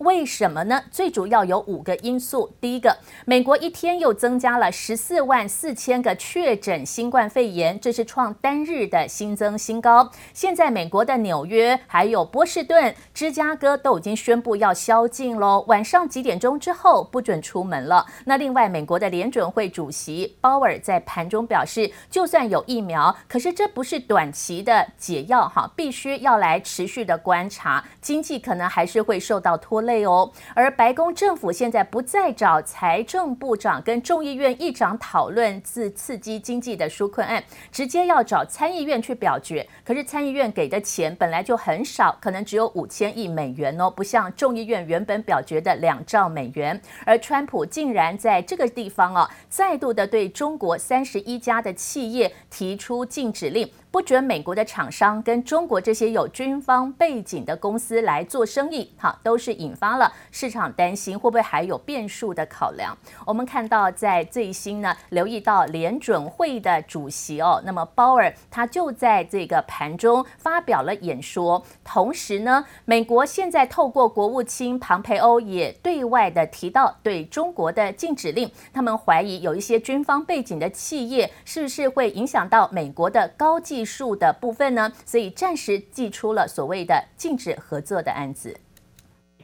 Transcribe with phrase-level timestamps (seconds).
[0.00, 0.82] 为什么呢？
[0.90, 2.50] 最主要有五个因素。
[2.58, 10.10] 第一个，美国一天又增加了十四万四千个确诊新冠肺炎，这是创单日的新增新高。
[10.32, 18.06] 现在美国的纽约、还有波士顿、芝加哥都已经宣布要宵禁喽，晚上几点钟之后不准出门了。
[18.24, 30.30] 那另外，美国的联准会主席鲍尔在盘中表示，就算有疫苗，可是这不是短期的解药哈，必须要来持续的观察，经济可能还是会受到拖累哦。
[30.54, 39.66] 而白宫政府现在不再找财政部长跟众议院议长讨论自刺激经济的纾困案，直接要找参议院去表决。
[39.84, 46.80] 可是参议院给的钱本来就很少，可能只有五千亿美元哦，不像众议院原本表决的两兆美元。
[47.04, 53.70] 而川普竟然在这个地方哦，再度的对中国三十一家的企业提出禁止令。
[53.90, 62.96] 不准美国的厂商跟中国这些有军方背景的公司来做生意，好，都是引发了市场担心会不会还有变数的考量。
[63.26, 83.79] 我们看到在最新呢，留意到联准会的主席哦，那么鲍尔他就在这个盘中发表了演说，同时呢，美国现在透过国务卿庞培欧也对外的提到对中国的禁止令，他们怀疑有一些军方背景的企业是不是会影响到美国的高技。
[83.79, 88.59] 技术的部分呢，所以暂时祭出了所谓的禁止合作的案子。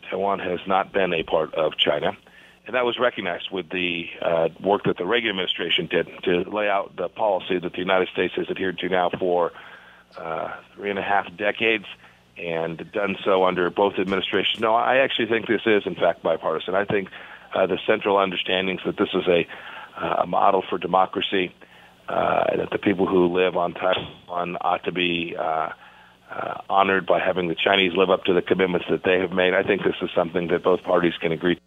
[0.09, 2.15] Taiwan has not been a part of China,
[2.65, 6.69] and that was recognized with the uh, work that the Reagan administration did to lay
[6.69, 9.51] out the policy that the United States has adhered to now for
[10.19, 11.85] uh, three and a half decades,
[12.37, 14.59] and done so under both administrations.
[14.59, 16.75] No, I actually think this is, in fact, bipartisan.
[16.75, 17.09] I think
[17.53, 19.47] uh, the central understandings that this is a,
[20.21, 21.53] a model for democracy.
[22.08, 25.70] uh, that the people who live on Taiwan ought to be uh,
[26.30, 29.54] uh, honored by having the Chinese live up to the commitments that they have made.
[29.54, 31.58] I think this is something that both parties can agree.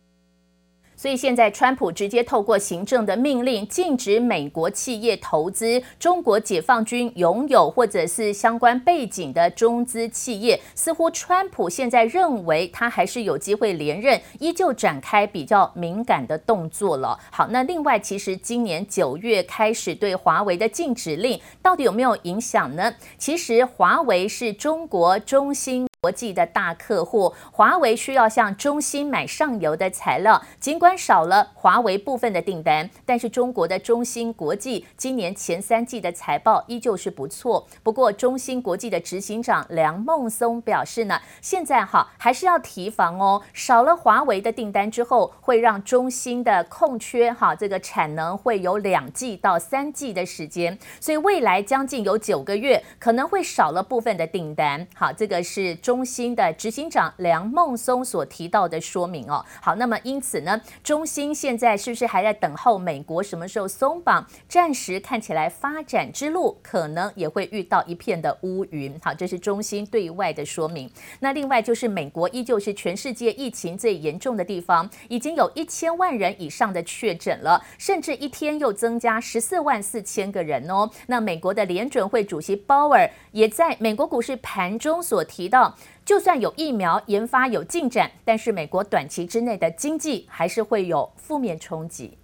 [0.99, 10.59] 所以现在，川普直接透过行政的命令，禁止美国企业投资中国解放军拥有或者是相关背景的中资企业。
[10.75, 17.17] 似乎川普现在认为他还是有机会连任，依旧展开比较敏感的动作了。
[17.31, 22.93] 好，那另外，其实今年九月开始对华为的禁止令，到底有没有影响呢？
[23.17, 37.67] 其实华为是中国中心国际的大客户，华为需要向中芯买上游的材料，尽管少了华为部分的订单，但是中国的中芯国际今年前三季的财报依旧是不错。
[37.83, 54.87] 不过，中芯国际的执行长梁孟松表示呢，现在哈还是要提防哦，少了华为的订单之后，会让中芯的空缺哈这个产能会有两季到三季的时间，所以未来将近有九个月可能会少了部分的订单。
[54.95, 55.77] 好，这个是。
[55.89, 64.23] 中心的执行长梁孟松所提到的说明哦，好，那么因此呢，中心现在是不是还在等候美国什么时候松绑？
[64.47, 68.95] 暂时看起来发展之路可能也会遇到一片的乌云。
[69.01, 70.87] 好，这是中心对外的说明。
[71.21, 80.87] 那另外就是美国依旧是全世界疫情最严重的地方，已经有一千万人以上的确诊了，甚至一天又增加十四万四千个人哦。
[81.07, 85.75] 那美国的联准会主席鲍尔也在美国股市盘中所提到。
[86.04, 92.18] 就算有疫苗研发有进展，但是美国短期之内的经济还是会有负面冲击。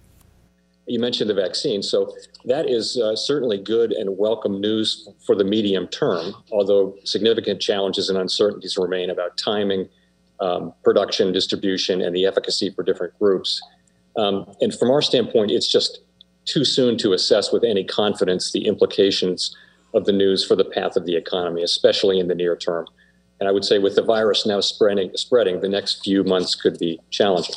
[0.85, 2.07] You mentioned the vaccine, so
[2.45, 8.09] that is uh, certainly good and welcome news for the medium term, although significant challenges
[8.09, 9.87] and uncertainties remain about timing,
[10.39, 13.61] um, production, distribution, and the efficacy for different groups.
[14.17, 16.01] Um, and from our standpoint, it's just
[16.45, 19.55] too soon to assess with any confidence the implications
[19.93, 22.87] of the news for the path of the economy, especially in the near term.
[23.38, 26.78] And I would say with the virus now spreading, spreading, the next few months could
[26.78, 27.56] be challenging.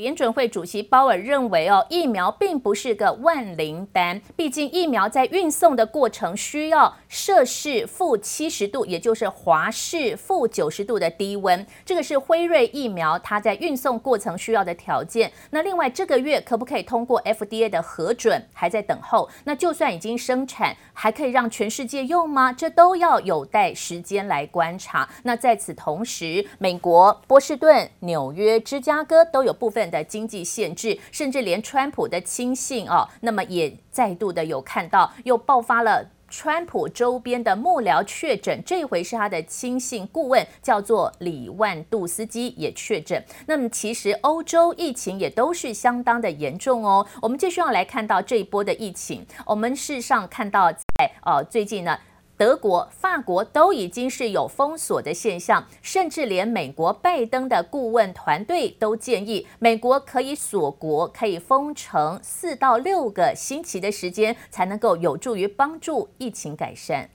[0.00, 15.30] 联准会主席鲍尔认为，哦，疫苗并不是个万灵丹，毕竟疫苗在运送的过程需要摄氏负七十度，也就是华氏负九十度的低温，这个是辉瑞疫苗它在运送过程需要的条件。
[15.50, 19.28] 那另外这个月可不可以通过 FDA 的核准，还在等候。
[19.44, 22.54] 那就算已经生产，还可以让全世界用吗？
[22.54, 25.06] 这都要有待时间来观察。
[25.24, 29.89] 那在此同时，美国波士顿、纽约、芝加哥都有部分。
[29.90, 43.22] 的经济限制，甚至连川普的亲信哦，那么也再度的有看到，又爆发了川普周边的幕僚确诊，这回是他的亲信顾问，叫做李万杜斯基也确诊。
[43.46, 47.04] 那么其实欧洲疫情也都是相当的严重哦。
[47.20, 51.98] 我们继续要来看到这一波的疫情，我们事实上看到在呃最近呢。
[52.40, 67.10] 德国、法国都已经是有封锁的现象，甚至连美国拜登的顾问团队都建议，美国可以锁国，可以封城四到六个星期的时间，才能够有助于帮助疫情改善。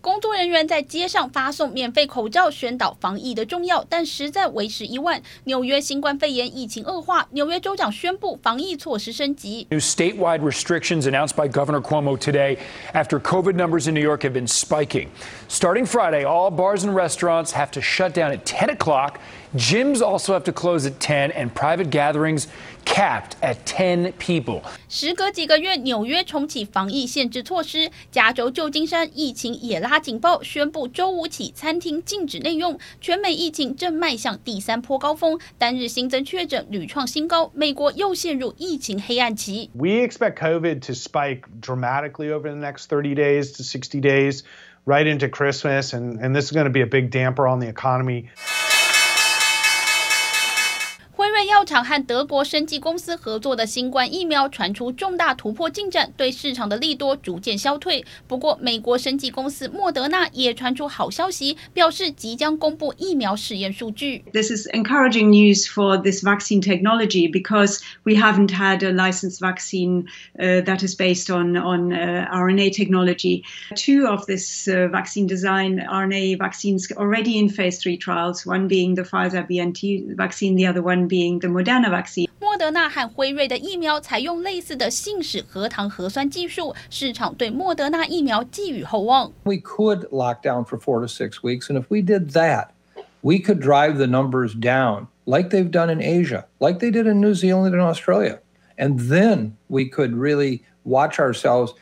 [0.00, 5.22] 工作人员在街上发送免费口罩，宣导防疫的重要，但实在为时已晚。
[5.44, 9.66] 纽约新冠肺炎疫情恶化，纽约州长宣布防疫措施升级。
[9.70, 12.58] New statewide restrictions announced by Governor Cuomo today
[12.92, 15.08] after COVID numbers in New York have been spiking.
[15.48, 19.18] Starting Friday, all bars and restaurants have to shut down at 10 o'clock.
[19.56, 22.46] Gyms also have to close at 10, and private gatherings
[22.88, 24.62] capped at 10 people.
[24.88, 32.78] 时隔几个月，纽约重启防疫限制措施，加州旧金山疫情也拉警报，宣布周五起餐厅禁止内用。
[33.00, 39.70] 全美疫情正迈向第三波高峰，单日新增确诊屡创新高，美国又陷入疫情黑暗期。
[39.74, 44.40] We expect COVID to spike dramatically over the next 30 days to 60 days,
[44.84, 47.68] right into Christmas, and, and this is going to be a big damper on the
[47.68, 48.26] economy.
[51.54, 58.04] 药厂和德国生技公司合作的新冠疫苗传出重大突破进展，对市场的利多逐渐消退。
[58.26, 64.24] 不过，美国生技公司莫德纳也传出好消息，表示即将公布疫苗实验数据。
[64.32, 70.06] This is encouraging news for this vaccine technology because we haven't had a licensed vaccine
[70.36, 73.42] that is based on on RNA technology.
[73.76, 78.44] Two of this vaccine design RNA vaccines already in phase three trials.
[78.44, 82.28] One being the Pfizer BNT vaccine, the other one being the Moderna vaccine.
[82.40, 89.32] 莫德纳和辉瑞的疫苗采用类似的信使核糖核酸技术，市场对莫德纳疫苗寄予厚望。
[89.44, 92.68] We could lock down for four to six weeks, and if we did that,
[93.22, 97.20] we could drive the numbers down like they've done in Asia, like they did in
[97.20, 98.38] New Zealand and Australia.
[98.76, 101.72] And then we could really watch ourselves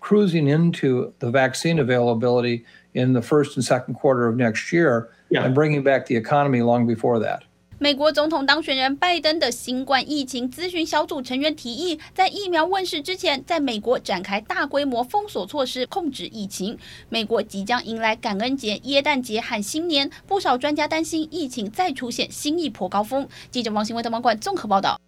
[0.00, 5.44] cruising into the vaccine availability in the first and second quarter of next year yeah.
[5.44, 7.42] and bringing back the economy long before that.
[7.81, 16.77] 美国总统当选人拜登的新冠疫情咨询小组成员提议，在疫苗问世之前，在美国展开大规模封锁措施，控制疫情。
[17.07, 23.25] 美国即将迎来感恩节、耶诞节和新年，不少专家担心疫情再出现新一波高峰。
[23.49, 24.99] 记者王新伟的网管综合报道。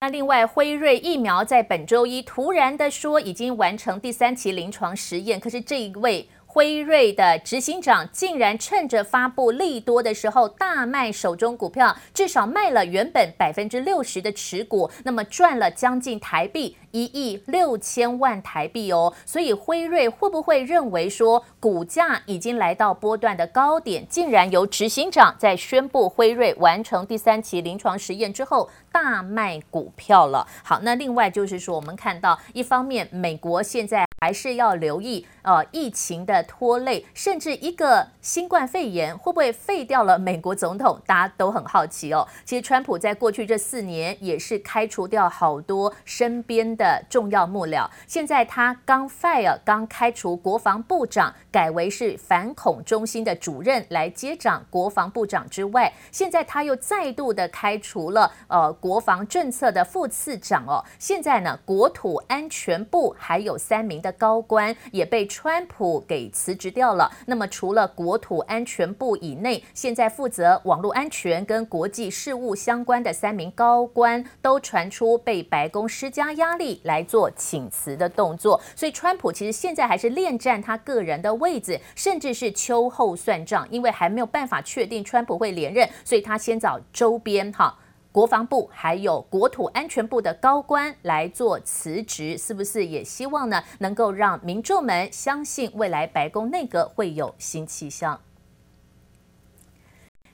[0.00, 6.26] 那另外，辉瑞疫苗在本周一突然的说已经完成第三期临床实验，可是这一位。
[6.50, 19.12] 辉瑞的执行长竟然趁着发布利多的时候大卖手中股票，至少卖了原本百分之六十的持股，那么赚了将近台币一亿六千万台币哦。
[19.26, 30.46] 所以辉瑞会不会认为说股价已经来到波段的高点，竟然由执行长在宣布辉瑞完成第三期临床实验之后大卖股票了？
[30.64, 34.07] 好，那另外就是说，我们看到一方面美国现在。
[34.20, 41.00] 还是要留意，呃，疫情的拖累，甚至一个新冠肺炎会不会废掉了美国总统？
[41.06, 42.26] 大家都很好奇哦。
[42.44, 47.88] 其实，川普在过去这四年也是开除掉好多身边的重要幕僚。
[48.08, 60.84] 现在他刚 fire，刚开除国防部长，改为是反恐中心的主任来接掌国防部长之外，现在他又再度的开除了呃国防政策的副次长哦。
[60.98, 64.07] 现在呢，国土安全部还有三名的。
[64.12, 67.10] 高官也被川普给辞职掉了。
[67.26, 78.60] 那么，除了国土安全部以内，现在负责网络安全跟国际事务相关的三名高官，都传出被白宫施加压力来做请辞的动作。
[78.74, 87.78] 所以，川普其实现在还是恋战他个人的位置，甚至是秋后算账，因为还没有办法确定川普会连任，所以他先找周边哈。
[88.18, 98.20] 国防部还有国土安全部的高官来做辞职，是不是也希望呢，能够让民众们相信未来白宫内阁会有新气象？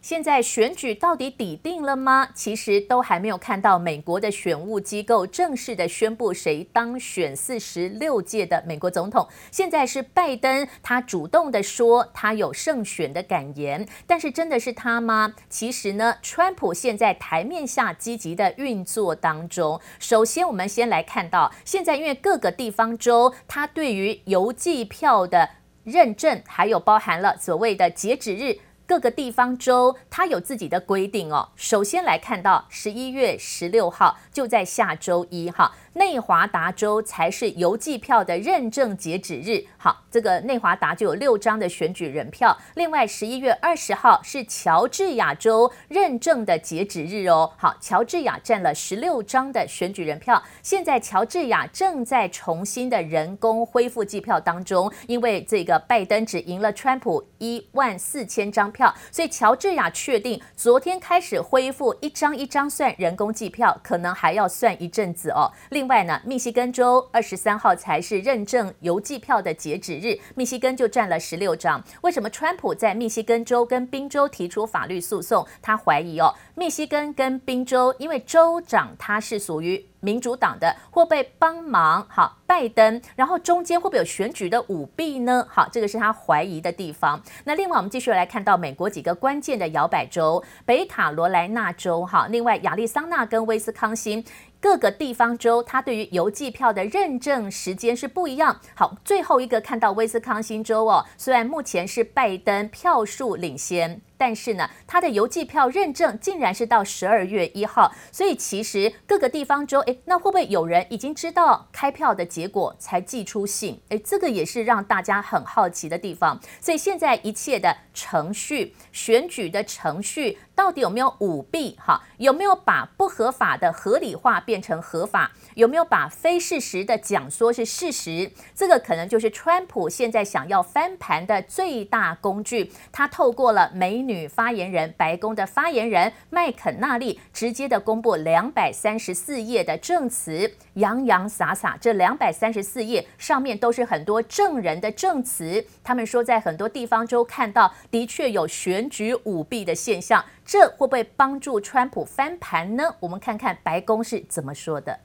[0.04, 2.28] 现在选举到底底定了吗？
[2.34, 9.26] 其实都还没有看到美国的选务机构正式的宣布谁当选四十六届的美国总统。
[9.50, 15.32] 现在是拜登，他主动的说他有胜选的感言，但是真的是他吗？
[15.48, 19.80] 其实呢，川普现在台面下积极的运作当中。
[19.98, 25.48] 首先，我们先来看到，现在因为各个地方州，他对于邮寄票的
[25.82, 28.58] 认证，还有包含了所谓的截止日。
[28.86, 31.48] 各个地方州它有自己的规定哦。
[31.56, 35.72] 首先来看到十一月十六号，就在下周一哈。
[35.96, 39.64] 内华达州才是邮寄票的认证截止日。
[39.78, 42.58] 好，这个内华达就有六张的选举人票。
[42.74, 47.52] 另外，十一月二十号是乔治亚州认证的截止日哦。
[47.56, 50.42] 好，乔治亚占了十六张的选举人票。
[50.64, 65.50] 现在乔治亚正在重新的人工恢复计票当中，因为这个拜登只赢了川普一万四千张票，所以乔治亚确定昨天开始恢复一张一张算人工计票，可能还要算一阵子哦。
[65.70, 71.82] 另外呢，密西根州二十三号才是认证邮寄票的截止日，密西根就占了十六张。
[72.02, 75.46] 为什么川普在密西根州跟宾州提出法律诉讼？
[75.62, 83.00] 他怀疑哦，密西根跟宾州因为州长他是属于民主党的，会不会帮忙好拜登？
[83.16, 85.46] 然后中间会不会有选举的舞弊呢？
[85.50, 87.20] 好，这个是他怀疑的地方。
[87.44, 94.22] 那另外我们继续来看到美国几个关键的摇摆州，北卡罗来纳州哈，另外亚利桑那跟威斯康星。
[94.60, 98.58] 各个地方州，它对于邮寄票的认证时间是不一样。
[98.74, 104.00] 好，最后一个看到威斯康星州哦，虽然目前是拜登票数领先。
[104.16, 113.80] 但是呢，它的邮寄票认证竟然是到十二月一号，所以其实各个地方州，诶，那会不会有人已经知道开票的结果才寄出信？
[113.88, 116.40] 诶，这个也是让大家很好奇的地方。
[116.60, 121.76] 所以现在一切的程序，选举的程序到底有没有舞弊？
[121.78, 125.32] 哈，有没有把不合法的合理化变成合法？
[125.54, 128.30] 有没有把非事实的讲说是事实？
[128.54, 132.72] 这个可能就是川普现在想要翻盘的最大工具。
[132.92, 141.76] 他透过了美女发言人、白宫的发言人麦肯纳利，直接的公布两百三十四页的证词，洋洋洒洒。
[141.80, 145.64] 这两百三十四页上面都是很多证人的证词。
[145.82, 152.96] 他们说，在很多地方都看到的确有选举舞弊的现象，这会不会帮助川普翻盘呢？
[153.00, 154.98] 我们看看白宫是怎么说的。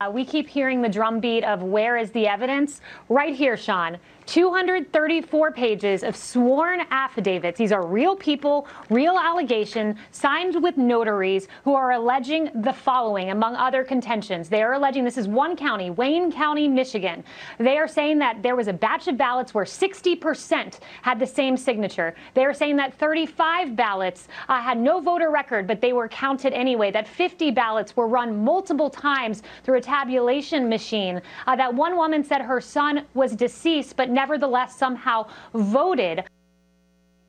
[0.00, 2.80] Uh, we keep hearing the drumbeat of where is the evidence?
[3.08, 3.96] Right here, Sean.
[4.26, 7.58] 234 pages of sworn affidavits.
[7.58, 13.54] These are real people, real allegations, signed with notaries who are alleging the following, among
[13.56, 14.48] other contentions.
[14.48, 17.22] They are alleging this is one county, Wayne County, Michigan.
[17.58, 21.56] They are saying that there was a batch of ballots where 60% had the same
[21.56, 22.14] signature.
[22.32, 26.54] They are saying that 35 ballots uh, had no voter record, but they were counted
[26.54, 26.90] anyway.
[26.90, 31.20] That 50 ballots were run multiple times through a tabulation machine.
[31.46, 36.24] Uh, that one woman said her son was deceased, but nevertheless somehow voted.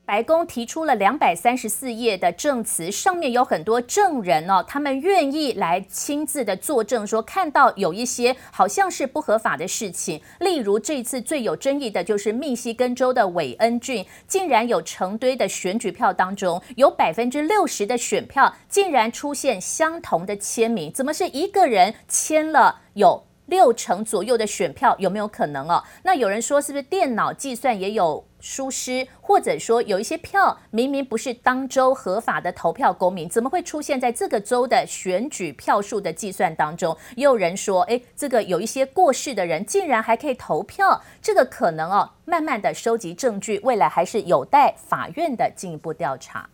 [0.06, 10.20] 白宫提出了两百三十四页的证词，上面有很多证人哦，他们愿意来亲自的作证，说看到有一些好像是不合法的事情。
[10.38, 23.25] 例如这次最有争议的就是密西根州的韦恩郡，竟然有成堆的选举票当中，有百分之六十的选票竟然出现相同的签名，怎么是一个人签了有？
[23.46, 25.82] 六成左右的选票有没有可能哦？
[26.02, 36.96] 那有人说是不是电脑计算也有疏失，或者说有一些票明明不是当州合法的投票公民，怎么会出现在这个州的选举票数的计算当中？
[37.16, 46.48] 也有人说，诶，这个有一些过世的人竟然还可以投票，这个可能哦，慢慢的收集证据，未来还是有待法院的进一步调查。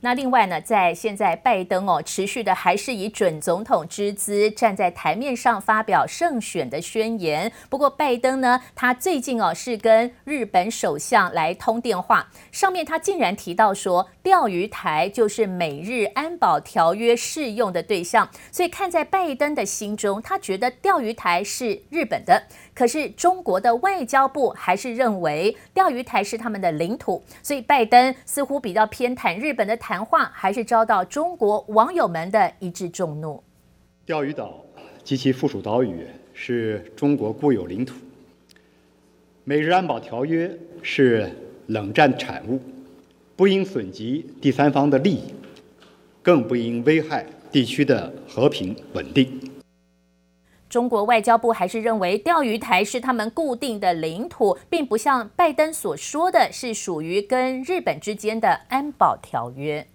[0.00, 7.50] 那另外呢，在现在拜登哦，持续的还是以准总统之姿站在台面上发表胜选的宣言。
[7.68, 18.30] 不过拜登呢，他最近哦是跟日本首相来通电话，上面他竟然提到说，钓鱼台就是美日安保条约适用的对象。
[18.52, 22.44] 所以看在拜登的心中，他觉得钓鱼台是日本的。
[22.78, 33.42] 可是中国的外交部还是认为钓鱼台是他们的领土，所以拜登似乎比较偏袒日本的谈话，还是遭到中国网友们的一致众怒。
[34.06, 34.64] 钓鱼岛
[35.02, 37.96] 及其附属岛屿是中国固有领土，
[39.42, 40.48] 美日安保条约
[40.80, 41.28] 是
[41.66, 42.60] 冷战产物，
[43.34, 45.34] 不应损及第三方的利益，
[46.22, 49.47] 更不应危害地区的和平稳定。
[50.68, 59.86] 中国外交部还是认为钓鱼台是他们固定的领土，并不像拜登所说的是属于跟日本之间的安保条约。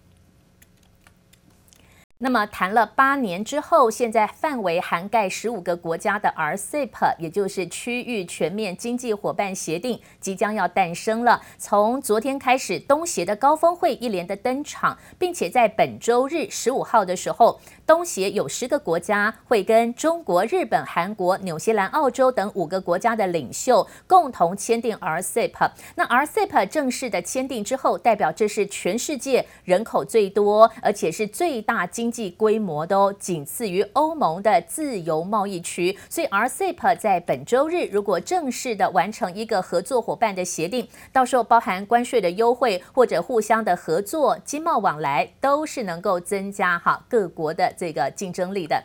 [2.19, 11.41] 那么谈了八年之后，现在范围涵盖十五个国家的 RCEP，也就是区域全面经济伙伴协定，即将要诞生了。
[11.57, 25.71] 从昨天开始，东协的高峰会一连的登场，并且在本周日十五号的时候，东协有十个国家会跟中国、日本、韩国、纽西兰、澳洲等五个国家的领袖共同签订 RCEP。
[25.95, 35.97] 那 RCEP 正式的签订之后，代表这是全世界人口最多，而且是最大经济规模的哦，仅次于欧盟的自由贸易区。
[36.09, 48.83] 所以 RCEP 在本周日如果正式的完成一个合作伙伴的协定，到时候包含关税的优惠或者互相的合作、经贸往来，都是能够增加哈各国的这个竞争力的。